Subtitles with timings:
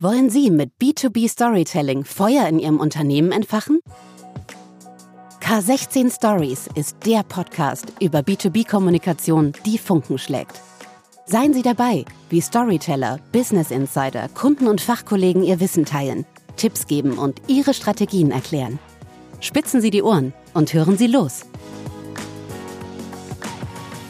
[0.00, 3.80] Wollen Sie mit B2B Storytelling Feuer in Ihrem Unternehmen entfachen?
[5.42, 10.60] K16 Stories ist der Podcast über B2B-Kommunikation, die Funken schlägt.
[11.26, 16.24] Seien Sie dabei, wie Storyteller, Business Insider, Kunden und Fachkollegen ihr Wissen teilen,
[16.56, 18.78] Tipps geben und ihre Strategien erklären.
[19.40, 21.44] Spitzen Sie die Ohren und hören Sie los.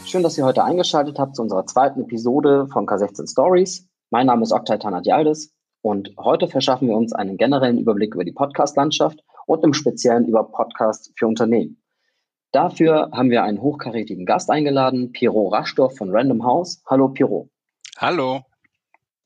[0.05, 3.89] Schön, dass ihr heute eingeschaltet habt zu unserer zweiten Episode von K16 Stories.
[4.11, 5.51] Mein Name ist Oktay Tanadialdis
[5.81, 10.43] und heute verschaffen wir uns einen generellen Überblick über die Podcast-Landschaft und im Speziellen über
[10.43, 11.81] Podcasts für Unternehmen.
[12.51, 16.81] Dafür haben wir einen hochkarätigen Gast eingeladen, Pierrot Raschdorf von Random House.
[16.87, 17.49] Hallo Pierrot.
[17.97, 18.41] Hallo.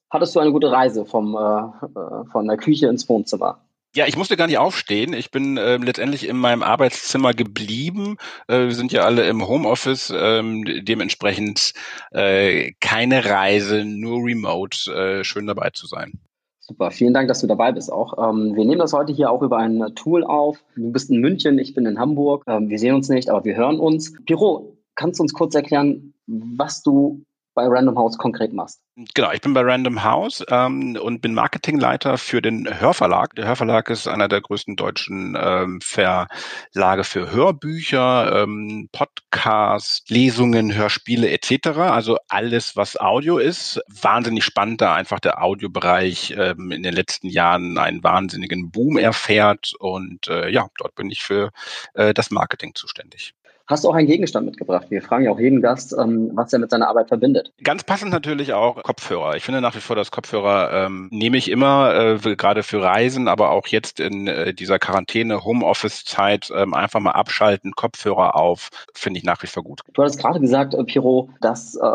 [0.09, 3.63] Hattest du eine gute Reise vom, äh, äh von der Küche ins Wohnzimmer?
[3.95, 5.13] Ja, ich musste gar nicht aufstehen.
[5.13, 8.17] Ich bin äh, letztendlich in meinem Arbeitszimmer geblieben.
[8.47, 11.73] Äh, wir sind ja alle im Homeoffice, ähm, dementsprechend
[12.11, 14.91] äh, keine Reise, nur remote.
[14.91, 16.19] Äh, schön dabei zu sein.
[16.65, 18.17] Super, vielen Dank, dass du dabei bist auch.
[18.17, 20.63] Ähm, wir nehmen das heute hier auch über ein Tool auf.
[20.77, 22.43] Du bist in München, ich bin in Hamburg.
[22.47, 24.13] Ähm, wir sehen uns nicht, aber wir hören uns.
[24.25, 28.81] Piro, kannst du uns kurz erklären, was du bei Random House konkret machst.
[29.15, 33.33] Genau, ich bin bei Random House ähm, und bin Marketingleiter für den Hörverlag.
[33.35, 41.29] Der Hörverlag ist einer der größten deutschen ähm, Verlage für Hörbücher, ähm, Podcasts, Lesungen, Hörspiele
[41.31, 41.69] etc.
[41.79, 43.81] Also alles, was Audio ist.
[43.87, 49.73] Wahnsinnig spannend, da einfach der Audiobereich ähm, in den letzten Jahren einen wahnsinnigen Boom erfährt.
[49.79, 51.51] Und äh, ja, dort bin ich für
[51.95, 53.33] äh, das Marketing zuständig.
[53.67, 54.87] Hast du auch einen Gegenstand mitgebracht?
[54.89, 57.53] Wir fragen ja auch jeden Gast, ähm, was er mit seiner Arbeit verbindet.
[57.63, 59.37] Ganz passend natürlich auch Kopfhörer.
[59.37, 63.29] Ich finde nach wie vor, dass Kopfhörer ähm, nehme ich immer, äh, gerade für Reisen,
[63.29, 69.19] aber auch jetzt in äh, dieser Quarantäne, Homeoffice-Zeit, ähm, einfach mal abschalten, Kopfhörer auf, finde
[69.19, 69.79] ich nach wie vor gut.
[69.93, 71.89] Du hattest gerade gesagt, äh, Piro, dass äh,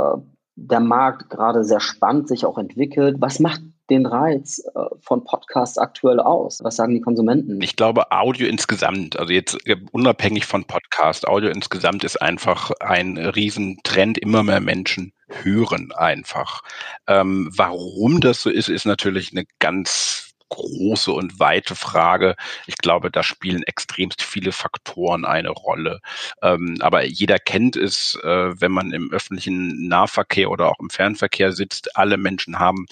[0.56, 3.16] der Markt gerade sehr spannend sich auch entwickelt.
[3.20, 3.60] Was macht
[3.91, 6.62] den Reiz äh, von Podcasts aktuell aus?
[6.62, 7.61] Was sagen die Konsumenten?
[7.62, 13.16] Ich glaube, Audio insgesamt, also jetzt äh, unabhängig von Podcast, Audio insgesamt ist einfach ein
[13.16, 14.19] Riesentrend.
[14.19, 15.12] Immer mehr Menschen
[15.43, 16.62] hören einfach.
[17.06, 22.37] Ähm, warum das so ist, ist natürlich eine ganz große und weite Frage.
[22.66, 26.00] Ich glaube, da spielen extremst viele Faktoren eine Rolle.
[26.43, 31.53] Ähm, aber jeder kennt es, äh, wenn man im öffentlichen Nahverkehr oder auch im Fernverkehr
[31.53, 31.97] sitzt.
[31.97, 32.87] Alle Menschen haben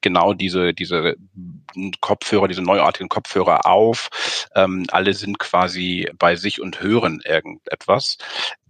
[0.00, 1.16] genau diese, diese
[2.00, 4.10] Kopfhörer, diese neuartigen Kopfhörer auf.
[4.54, 8.18] Ähm, alle sind quasi bei sich und hören irgendetwas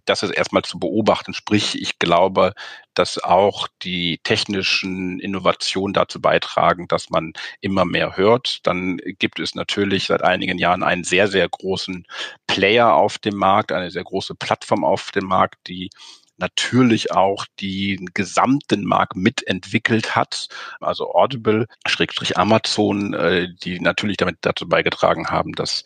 [0.09, 1.34] das ist erstmal zu beobachten.
[1.34, 2.55] Sprich, ich glaube,
[2.94, 8.66] dass auch die technischen Innovationen dazu beitragen, dass man immer mehr hört.
[8.66, 12.06] Dann gibt es natürlich seit einigen Jahren einen sehr, sehr großen
[12.47, 15.91] Player auf dem Markt, eine sehr große Plattform auf dem Markt, die
[16.38, 20.49] natürlich auch den gesamten Markt mitentwickelt hat,
[20.81, 25.84] also Audible, Schrägstrich Amazon, äh, die natürlich damit dazu beigetragen haben, dass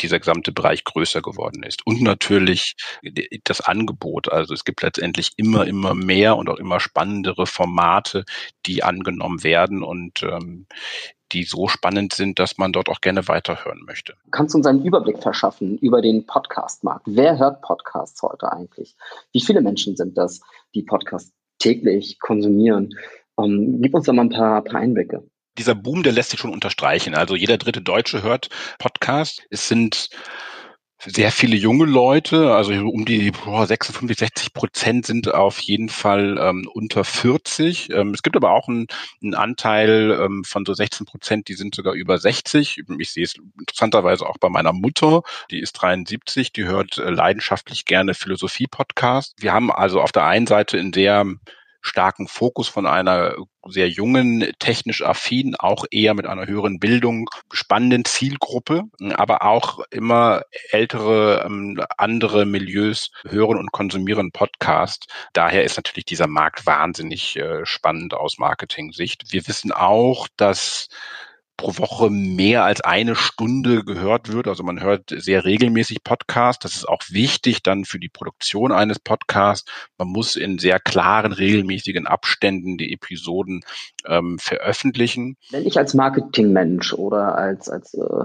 [0.00, 1.86] dieser gesamte Bereich größer geworden ist.
[1.86, 2.74] Und natürlich
[3.44, 4.30] das Angebot.
[4.30, 8.24] Also es gibt letztendlich immer, immer mehr und auch immer spannendere Formate,
[8.66, 9.82] die angenommen werden.
[9.82, 10.66] Und ähm,
[11.32, 14.14] die so spannend sind, dass man dort auch gerne weiterhören möchte.
[14.30, 17.06] Kannst du uns einen Überblick verschaffen über den Podcast-Markt?
[17.06, 18.96] Wer hört Podcasts heute eigentlich?
[19.32, 20.40] Wie viele Menschen sind das,
[20.74, 22.90] die Podcasts täglich konsumieren?
[23.34, 25.24] Um, gib uns da mal ein paar, paar Einblicke
[25.58, 27.14] dieser Boom, der lässt sich schon unterstreichen.
[27.14, 29.42] Also jeder dritte Deutsche hört Podcast.
[29.50, 30.08] Es sind
[31.04, 36.38] sehr viele junge Leute, also um die boah, 56, 60 Prozent sind auf jeden Fall
[36.40, 37.90] ähm, unter 40.
[37.90, 38.88] Ähm, es gibt aber auch einen,
[39.34, 42.82] Anteil ähm, von so 16 Prozent, die sind sogar über 60.
[42.98, 47.84] Ich sehe es interessanterweise auch bei meiner Mutter, die ist 73, die hört äh, leidenschaftlich
[47.84, 49.34] gerne Philosophie-Podcast.
[49.38, 51.26] Wir haben also auf der einen Seite in der
[51.80, 53.34] starken Fokus von einer
[53.66, 58.84] sehr jungen, technisch affin, auch eher mit einer höheren Bildung, spannenden Zielgruppe,
[59.14, 65.06] aber auch immer ältere, ähm, andere Milieus hören und konsumieren Podcast.
[65.32, 69.32] Daher ist natürlich dieser Markt wahnsinnig äh, spannend aus Marketing-Sicht.
[69.32, 70.88] Wir wissen auch, dass
[71.58, 74.48] pro Woche mehr als eine Stunde gehört wird.
[74.48, 76.62] Also man hört sehr regelmäßig Podcasts.
[76.62, 79.70] Das ist auch wichtig dann für die Produktion eines Podcasts.
[79.98, 83.62] Man muss in sehr klaren, regelmäßigen Abständen die Episoden
[84.06, 85.36] ähm, veröffentlichen.
[85.50, 88.24] Wenn ich als Marketingmensch oder als, als äh,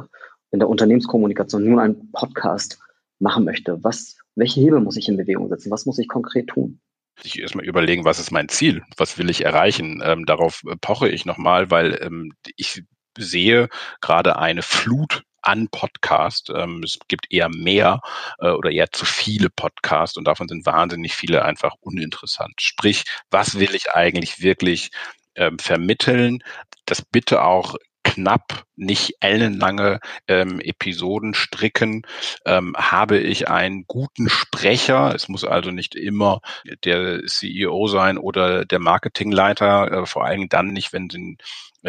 [0.51, 2.79] in der Unternehmenskommunikation nun einen Podcast
[3.19, 5.71] machen möchte, was, welche Hebel muss ich in Bewegung setzen?
[5.71, 6.79] Was muss ich konkret tun?
[7.21, 8.81] sich erstmal überlegen, was ist mein Ziel?
[8.97, 10.01] Was will ich erreichen?
[10.03, 12.83] Ähm, darauf poche ich nochmal, weil ähm, ich
[13.17, 13.69] sehe
[14.01, 16.49] gerade eine Flut an Podcast.
[16.55, 18.01] Ähm, es gibt eher mehr
[18.39, 22.53] äh, oder eher zu viele Podcasts und davon sind wahnsinnig viele einfach uninteressant.
[22.61, 24.91] Sprich, was will ich eigentlich wirklich
[25.35, 26.43] ähm, vermitteln?
[26.85, 32.05] das bitte auch knapp, nicht ellenlange ähm, Episoden stricken,
[32.45, 35.13] ähm, habe ich einen guten Sprecher.
[35.15, 36.41] Es muss also nicht immer
[36.83, 41.37] der CEO sein oder der Marketingleiter, äh, vor allem dann nicht, wenn sie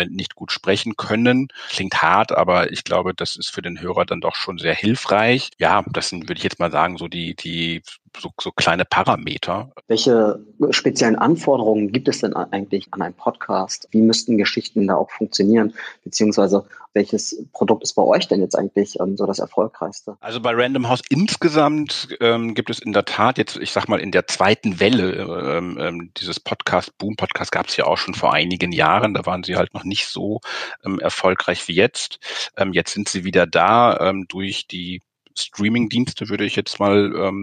[0.09, 1.49] nicht gut sprechen können.
[1.69, 5.51] Klingt hart, aber ich glaube, das ist für den Hörer dann doch schon sehr hilfreich.
[5.59, 7.83] Ja, das sind, würde ich jetzt mal sagen, so die, die
[8.19, 9.73] so, so kleine Parameter.
[9.87, 10.41] Welche
[10.71, 13.89] speziellen Anforderungen gibt es denn eigentlich an einen Podcast?
[13.91, 15.75] Wie müssten Geschichten da auch funktionieren?
[16.05, 20.17] Beziehungsweise welches Produkt ist bei euch denn jetzt eigentlich ähm, so das erfolgreichste?
[20.20, 24.00] Also bei Random House insgesamt ähm, gibt es in der Tat jetzt, ich sag mal,
[24.00, 25.12] in der zweiten Welle
[25.56, 29.12] ähm, ähm, dieses Podcast, Boom Podcast gab es ja auch schon vor einigen Jahren.
[29.14, 30.41] Da waren sie halt noch nicht so
[30.85, 32.19] ähm, erfolgreich wie jetzt.
[32.56, 35.00] Ähm, jetzt sind sie wieder da durch die
[35.37, 37.41] Streaming-Dienste, würde ich jetzt mal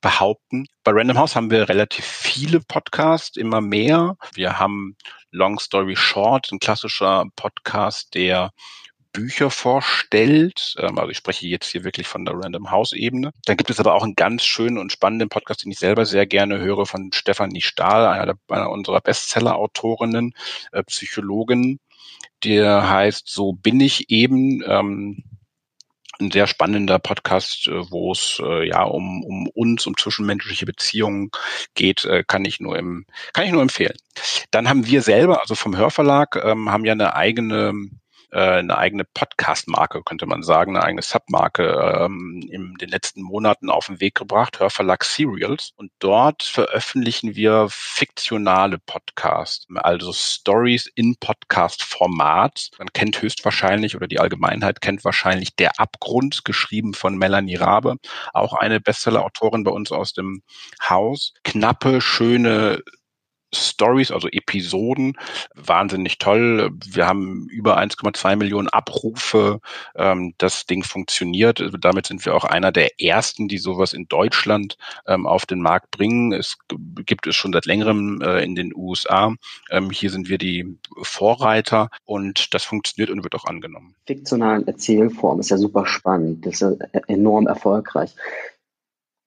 [0.00, 0.66] behaupten.
[0.82, 4.16] Bei Random House haben wir relativ viele Podcasts, immer mehr.
[4.34, 4.96] Wir haben
[5.34, 8.52] Long Story Short, ein klassischer Podcast, der
[9.12, 10.74] Bücher vorstellt.
[10.78, 13.32] Ähm, also ich spreche jetzt hier wirklich von der Random House Ebene.
[13.44, 16.26] Dann gibt es aber auch einen ganz schönen und spannenden Podcast, den ich selber sehr
[16.26, 20.34] gerne höre von Stefanie Stahl, einer, der, einer unserer Bestseller-Autorinnen,
[20.72, 21.80] äh, Psychologin.
[22.44, 24.62] Der heißt So bin ich eben.
[24.66, 25.24] Ähm,
[26.24, 31.30] ein sehr spannender Podcast, äh, wo es äh, ja um, um uns, um zwischenmenschliche Beziehungen
[31.74, 33.96] geht, äh, kann ich nur im, kann ich nur empfehlen.
[34.50, 37.72] Dann haben wir selber, also vom Hörverlag, ähm, haben ja eine eigene
[38.38, 43.86] eine eigene Podcast-Marke, könnte man sagen, eine eigene Submarke ähm, in den letzten Monaten auf
[43.86, 45.72] den Weg gebracht, Hörverlag Serials.
[45.76, 52.70] Und dort veröffentlichen wir fiktionale Podcasts, also Stories in Podcast-Format.
[52.78, 57.96] Man kennt höchstwahrscheinlich oder die Allgemeinheit kennt wahrscheinlich Der Abgrund, geschrieben von Melanie Rabe,
[58.32, 60.42] auch eine Bestseller-Autorin bei uns aus dem
[60.82, 61.34] Haus.
[61.44, 62.82] Knappe, schöne
[63.56, 65.16] Stories, also Episoden,
[65.54, 66.70] wahnsinnig toll.
[66.86, 69.60] Wir haben über 1,2 Millionen Abrufe.
[69.96, 71.60] Ähm, das Ding funktioniert.
[71.60, 75.60] Also damit sind wir auch einer der ersten, die sowas in Deutschland ähm, auf den
[75.60, 76.32] Markt bringen.
[76.32, 76.56] Es
[77.06, 79.34] gibt es schon seit längerem äh, in den USA.
[79.70, 83.94] Ähm, hier sind wir die Vorreiter und das funktioniert und wird auch angenommen.
[84.06, 86.46] Fiktionalen Erzählform ist ja super spannend.
[86.46, 88.14] Das ist ja enorm erfolgreich.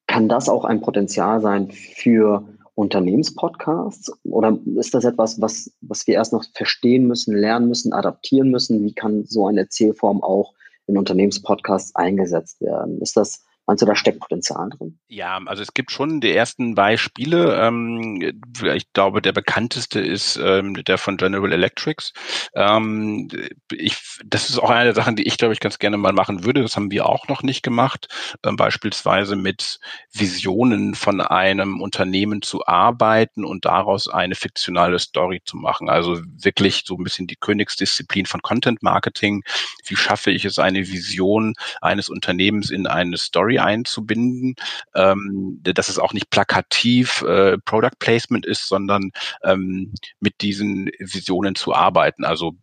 [0.08, 2.48] Kann das auch ein Potenzial sein für
[2.78, 4.12] Unternehmenspodcasts?
[4.24, 8.86] Oder ist das etwas, was, was wir erst noch verstehen müssen, lernen müssen, adaptieren müssen?
[8.86, 10.54] Wie kann so eine Erzählform auch
[10.86, 13.02] in Unternehmenspodcasts eingesetzt werden?
[13.02, 14.98] Ist das Meinst du, da steckt Potenzial drin?
[15.10, 17.62] Ja, also es gibt schon die ersten Beispiele.
[17.62, 22.14] Ähm, ich glaube, der bekannteste ist ähm, der von General Electrics.
[22.56, 23.28] Ähm,
[23.70, 26.46] ich, das ist auch eine der Sachen, die ich, glaube ich, ganz gerne mal machen
[26.46, 26.62] würde.
[26.62, 28.08] Das haben wir auch noch nicht gemacht.
[28.46, 29.80] Ähm, beispielsweise mit
[30.14, 35.90] Visionen von einem Unternehmen zu arbeiten und daraus eine fiktionale Story zu machen.
[35.90, 39.44] Also wirklich so ein bisschen die Königsdisziplin von Content Marketing.
[39.86, 44.56] Wie schaffe ich es, eine Vision eines Unternehmens in eine Story einzubinden,
[44.96, 49.12] ähm, dass es auch nicht plakativ äh, Product Placement ist, sondern
[49.44, 52.24] ähm, mit diesen Visionen zu arbeiten.
[52.24, 52.56] Also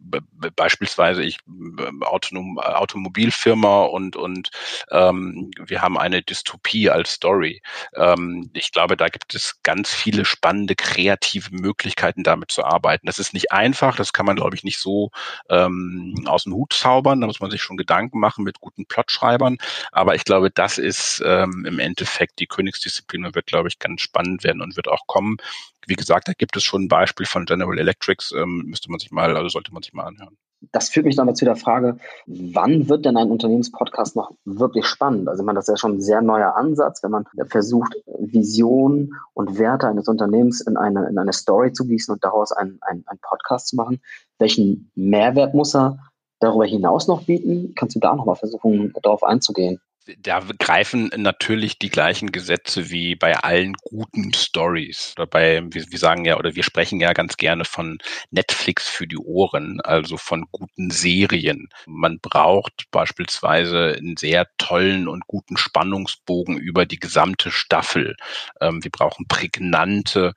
[0.56, 1.38] beispielsweise ich
[1.78, 4.50] äh, Autonom Automobilfirma und und
[4.90, 7.62] ähm, wir haben eine Dystopie als Story.
[7.94, 13.06] Ähm, ich glaube, da gibt es ganz viele spannende kreative Möglichkeiten, damit zu arbeiten.
[13.06, 15.10] Das ist nicht einfach, das kann man glaube ich nicht so
[15.48, 17.20] ähm, aus dem Hut zaubern.
[17.20, 19.58] Da muss man sich schon Gedanken machen mit guten Plotschreibern.
[19.92, 24.00] Aber ich glaube, das ist ähm, im Endeffekt die Königsdisziplin und wird, glaube ich, ganz
[24.02, 25.38] spannend werden und wird auch kommen.
[25.86, 29.10] Wie gesagt, da gibt es schon ein Beispiel von General Electrics, ähm, müsste man sich
[29.10, 30.36] mal, also sollte man sich mal anhören.
[30.72, 35.28] Das führt mich damit zu der Frage, wann wird denn ein Unternehmenspodcast noch wirklich spannend?
[35.28, 39.12] Also ich meine, das ist ja schon ein sehr neuer Ansatz, wenn man versucht, Visionen
[39.34, 43.04] und Werte eines Unternehmens in eine, in eine Story zu gießen und daraus einen, einen,
[43.06, 44.00] einen Podcast zu machen.
[44.38, 45.98] Welchen Mehrwert muss er
[46.40, 47.74] darüber hinaus noch bieten?
[47.74, 49.80] Kannst du da nochmal versuchen, darauf einzugehen?
[50.18, 55.14] Da greifen natürlich die gleichen Gesetze wie bei allen guten Stories.
[55.16, 57.98] Oder bei, wir, sagen ja, oder wir sprechen ja ganz gerne von
[58.30, 61.68] Netflix für die Ohren, also von guten Serien.
[61.86, 68.16] Man braucht beispielsweise einen sehr tollen und guten Spannungsbogen über die gesamte Staffel.
[68.60, 70.34] Ähm, wir brauchen prägnante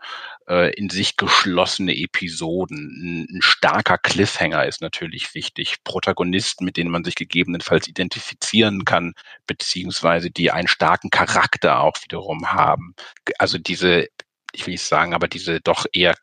[0.47, 3.27] äh, in sich geschlossene Episoden.
[3.29, 5.83] Ein, starker Cliffhanger ist natürlich wichtig.
[5.83, 9.13] Protagonisten, mit denen man sich gegebenenfalls identifizieren kann,
[9.57, 12.95] beziehungsweise die einen starken Charakter auch wiederum haben.
[13.39, 14.07] Also diese,
[14.53, 16.15] ich will nicht sagen, aber diese doch eher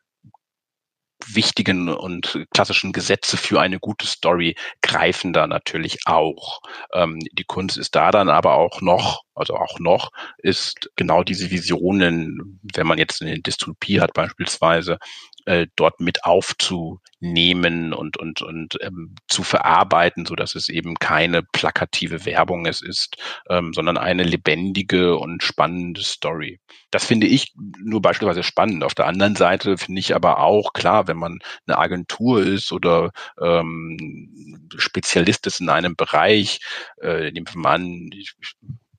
[1.27, 6.61] wichtigen und klassischen Gesetze für eine gute Story greifen da natürlich auch.
[6.93, 11.49] Ähm, die Kunst ist da dann aber auch noch, also auch noch, ist genau diese
[11.51, 14.97] Visionen, wenn man jetzt eine Dystopie hat beispielsweise,
[15.45, 21.43] äh, dort mit aufzunehmen und und und ähm, zu verarbeiten, so dass es eben keine
[21.43, 23.17] plakative Werbung es ist,
[23.49, 26.59] ähm, sondern eine lebendige und spannende Story.
[26.91, 28.83] Das finde ich nur beispielsweise spannend.
[28.83, 33.11] Auf der anderen Seite finde ich aber auch klar, wenn man eine Agentur ist oder
[33.41, 36.59] ähm, Spezialist ist in einem Bereich,
[37.01, 38.09] äh, nehmen wir mal an,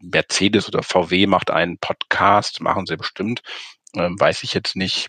[0.00, 3.43] Mercedes oder VW macht einen Podcast, machen sie bestimmt,
[3.95, 5.09] ähm, weiß ich jetzt nicht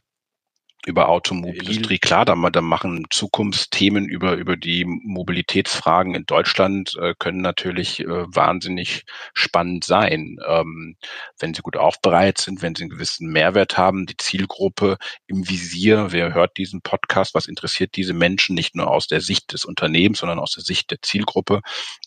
[0.86, 2.00] über Automobilindustrie.
[2.00, 8.08] Klar, da, da machen Zukunftsthemen über, über die Mobilitätsfragen in Deutschland äh, können natürlich äh,
[8.08, 9.04] wahnsinnig
[9.34, 10.96] spannend sein, ähm,
[11.40, 16.12] wenn sie gut aufbereitet sind, wenn sie einen gewissen Mehrwert haben, die Zielgruppe im Visier,
[16.12, 20.20] wer hört diesen Podcast, was interessiert diese Menschen nicht nur aus der Sicht des Unternehmens,
[20.20, 21.62] sondern aus der Sicht der Zielgruppe,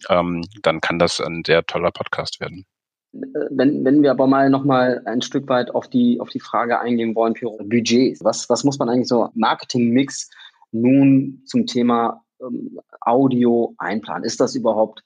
[0.09, 2.65] ähm, dann kann das ein sehr toller Podcast werden.
[3.12, 7.14] Wenn, wenn wir aber mal nochmal ein Stück weit auf die, auf die Frage eingehen
[7.14, 10.31] wollen für Budgets, was, was muss man eigentlich so Marketing-Mix
[10.71, 14.25] nun zum Thema ähm, Audio einplanen?
[14.25, 15.02] Ist das überhaupt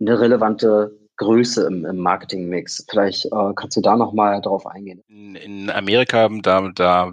[0.00, 2.84] eine relevante Größe im, im Marketingmix.
[2.88, 5.02] Vielleicht äh, kannst du da nochmal drauf eingehen.
[5.08, 7.12] In, in, Amerika, da, da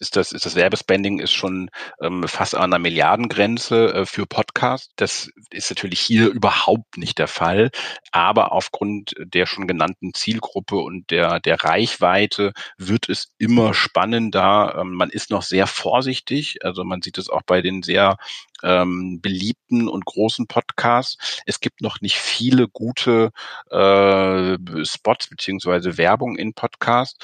[0.00, 4.92] ist das, ist das Werbespending ist schon ähm, fast an einer Milliardengrenze äh, für Podcast.
[4.96, 7.70] Das ist natürlich hier überhaupt nicht der Fall.
[8.12, 14.76] Aber aufgrund der schon genannten Zielgruppe und der, der Reichweite wird es immer spannender.
[14.78, 16.58] Ähm, man ist noch sehr vorsichtig.
[16.64, 18.16] Also man sieht es auch bei den sehr
[18.62, 21.42] ähm, beliebten und großen Podcasts.
[21.46, 23.30] Es gibt noch nicht viele gute
[23.70, 27.18] äh, Spots beziehungsweise Werbung in Podcasts,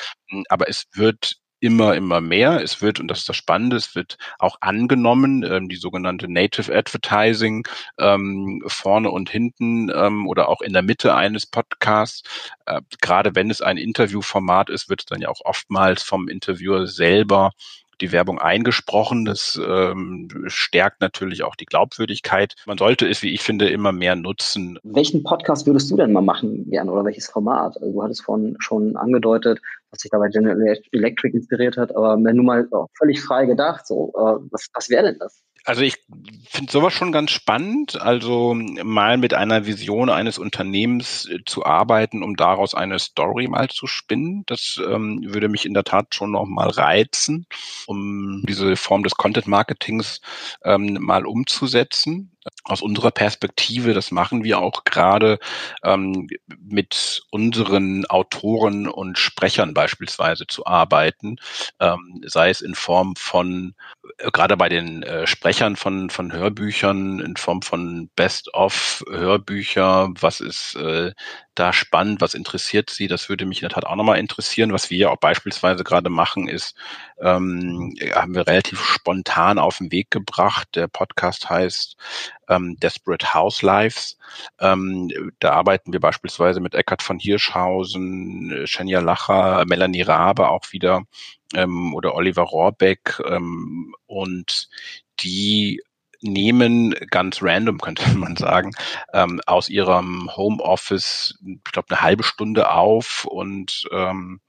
[0.49, 2.63] aber es wird immer, immer mehr.
[2.63, 6.75] Es wird, und das ist das Spannende, es wird auch angenommen, ähm, die sogenannte Native
[6.75, 7.67] Advertising
[7.99, 12.23] ähm, vorne und hinten ähm, oder auch in der Mitte eines Podcasts.
[12.67, 16.87] Äh, gerade wenn es ein Interviewformat ist, wird es dann ja auch oftmals vom Interviewer
[16.87, 17.53] selber
[18.01, 19.25] die Werbung eingesprochen.
[19.25, 22.55] Das ähm, stärkt natürlich auch die Glaubwürdigkeit.
[22.67, 24.79] Man sollte es, wie ich finde, immer mehr nutzen.
[24.83, 27.77] Welchen Podcast würdest du denn mal machen gerne oder welches Format?
[27.77, 29.61] Also du hattest vorhin schon angedeutet,
[29.91, 34.13] was sich dabei General Electric inspiriert hat, aber wenn du mal völlig frei gedacht, so,
[34.17, 35.43] äh, was, was wäre denn das?
[35.67, 35.97] Also ich
[36.47, 42.23] finde sowas schon ganz spannend, also mal mit einer Vision eines Unternehmens äh, zu arbeiten,
[42.23, 44.45] um daraus eine Story mal zu spinnen.
[44.47, 47.47] Das ähm, würde mich in der Tat schon noch mal reizen,
[47.87, 50.21] um diese Form des Content Marketings
[50.65, 52.34] ähm, mal umzusetzen
[52.65, 55.39] aus unserer Perspektive, das machen wir auch gerade
[55.83, 61.37] ähm, mit unseren Autoren und Sprechern beispielsweise zu arbeiten,
[61.81, 63.75] ähm, sei es in Form von,
[64.19, 70.77] äh, gerade bei den äh, Sprechern von, von Hörbüchern, in Form von Best-of-Hörbücher, was ist
[70.77, 71.13] äh,
[71.55, 74.73] da spannend, was interessiert Sie, das würde mich in der Tat auch nochmal interessieren.
[74.73, 76.77] Was wir auch beispielsweise gerade machen, ist,
[77.21, 80.69] ähm, haben wir relativ spontan auf den Weg gebracht.
[80.75, 81.97] Der Podcast heißt
[82.49, 84.19] ähm, Desperate House Lives.
[84.59, 91.05] Ähm, da arbeiten wir beispielsweise mit Eckhard von Hirschhausen, Shenya Lacher, Melanie Rabe auch wieder
[91.55, 94.69] ähm, oder Oliver Rohrbeck ähm, und
[95.21, 95.83] die
[96.25, 98.73] nehmen ganz random, könnte man sagen,
[99.13, 104.41] ähm, aus ihrem Homeoffice, ich glaube, eine halbe Stunde auf und ähm,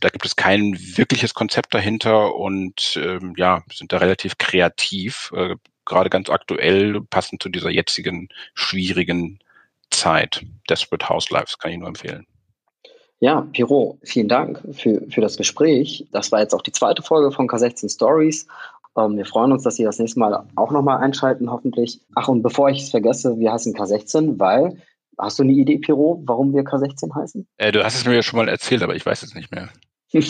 [0.00, 5.56] da gibt es kein wirkliches Konzept dahinter und ähm, ja, sind da relativ kreativ, äh,
[5.84, 9.38] gerade ganz aktuell, passend zu dieser jetzigen schwierigen
[9.90, 10.44] Zeit.
[10.68, 12.26] Desperate House Lives kann ich nur empfehlen.
[13.20, 16.06] Ja, Piro, vielen Dank für, für das Gespräch.
[16.12, 18.46] Das war jetzt auch die zweite Folge von K16 Stories.
[18.96, 22.00] Ähm, wir freuen uns, dass Sie das nächste Mal auch nochmal einschalten, hoffentlich.
[22.14, 24.78] Ach, und bevor ich es vergesse, wir heißen K16, weil
[25.18, 27.46] Hast du eine Idee, Piro, warum wir K16 heißen?
[27.58, 29.68] Äh, du hast es mir ja schon mal erzählt, aber ich weiß es nicht mehr.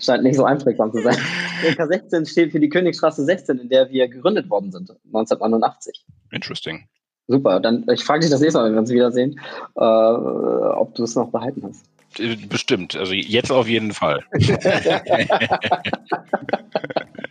[0.00, 1.16] Scheint nicht so einprägsam zu sein.
[1.62, 6.04] K16 steht für die Königsstraße 16, in der wir gegründet worden sind, 1989.
[6.30, 6.86] Interesting.
[7.28, 9.40] Super, dann ich frage dich das nächste Mal, wenn wir uns wiedersehen,
[9.76, 11.84] äh, ob du es noch behalten hast.
[12.18, 14.24] Äh, bestimmt, also jetzt auf jeden Fall.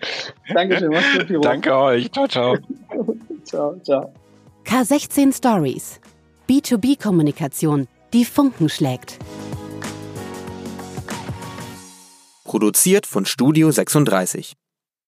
[0.53, 1.41] Dankeschön, mach's gut, Piro.
[1.41, 2.58] Danke euch, ciao, ciao.
[3.43, 4.13] ciao, ciao.
[4.65, 6.00] K16 Stories.
[6.48, 9.17] B2B-Kommunikation, die Funken schlägt.
[12.43, 14.53] Produziert von Studio 36.